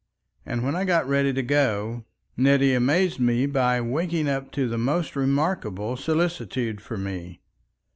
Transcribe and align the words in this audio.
And 0.47 0.63
when 0.63 0.75
I 0.75 0.83
got 0.83 1.07
ready 1.07 1.31
to 1.31 1.43
go, 1.43 2.05
Nettie 2.35 2.73
amazed 2.73 3.19
me 3.19 3.45
by 3.45 3.79
waking 3.81 4.27
up 4.27 4.51
to 4.53 4.67
the 4.67 4.79
most 4.79 5.15
remarkable 5.15 5.95
solicitude 5.95 6.81
for 6.81 6.97
me. 6.97 7.39